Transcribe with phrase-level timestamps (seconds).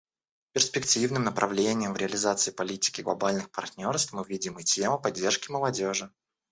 [0.53, 6.09] Перспективным направлением в реализации политики глобальных партнерств мы видим и тему поддержки молодежи.